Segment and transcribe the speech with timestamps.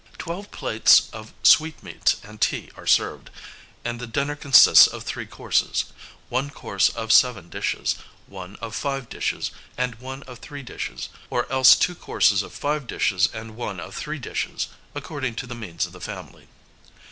[0.17, 3.29] Twelve plates of sweetmeats and tea are served;
[3.85, 5.93] and the dinner consists of three courses,
[6.27, 7.93] one course of seven dishes,
[8.25, 12.87] one of five dishes, and one of three dishes, or else two courses of five
[12.87, 16.47] dishes and one of three dishes, according to the means of the family.